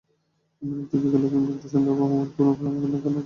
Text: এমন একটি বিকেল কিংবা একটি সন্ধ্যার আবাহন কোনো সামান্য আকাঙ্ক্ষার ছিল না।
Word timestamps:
এমন 0.61 0.77
একটি 0.83 0.95
বিকেল 1.01 1.23
কিংবা 1.31 1.51
একটি 1.51 1.67
সন্ধ্যার 1.73 1.95
আবাহন 1.95 2.27
কোনো 2.29 2.51
সামান্য 2.55 2.75
আকাঙ্ক্ষার 2.79 3.03
ছিল 3.03 3.07
না। 3.07 3.19